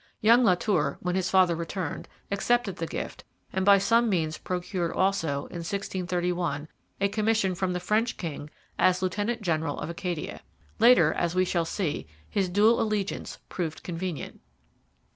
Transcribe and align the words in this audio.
Young 0.19 0.43
La 0.43 0.55
Tour, 0.55 0.97
when 0.99 1.13
his 1.13 1.29
father 1.29 1.55
returned, 1.55 2.07
accepted 2.31 2.77
the 2.77 2.87
gift, 2.87 3.23
and 3.53 3.63
by 3.63 3.77
some 3.77 4.09
means 4.09 4.39
procured 4.39 4.91
also, 4.93 5.41
in 5.51 5.57
1631, 5.61 6.67
a 6.99 7.07
commission 7.07 7.53
from 7.53 7.71
the 7.73 7.79
French 7.79 8.17
king 8.17 8.49
as 8.79 9.03
lieutenant 9.03 9.43
general 9.43 9.77
of 9.79 9.91
Acadia. 9.91 10.41
Later, 10.79 11.13
as 11.13 11.35
we 11.35 11.45
shall 11.45 11.65
see, 11.65 12.07
his 12.27 12.49
dual 12.49 12.81
allegiance 12.81 13.37
proved 13.47 13.83
convenient. 13.83 14.41